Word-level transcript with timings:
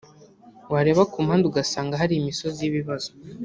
wareba 0.73 1.03
ku 1.11 1.17
mpande 1.25 1.45
ugasanga 1.47 1.99
hari 2.01 2.13
imisozi 2.17 2.57
y'ibibazo 2.61 3.09